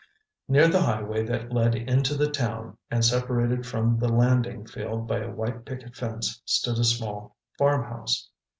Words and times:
Near 0.47 0.67
the 0.67 0.81
highway 0.81 1.23
that 1.27 1.51
led 1.53 1.75
into 1.75 2.15
the 2.15 2.31
town, 2.31 2.75
and 2.89 3.05
separated 3.05 3.67
from 3.67 3.99
the 3.99 4.07
landing 4.07 4.65
field 4.65 5.07
by 5.07 5.19
a 5.19 5.29
white 5.29 5.63
picket 5.63 5.95
fence, 5.95 6.41
stood 6.43 6.79
a 6.79 6.83
small 6.83 7.37
farmhouse. 7.59 8.27